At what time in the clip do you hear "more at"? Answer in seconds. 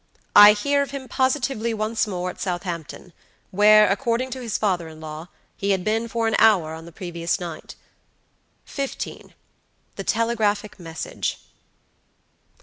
2.07-2.41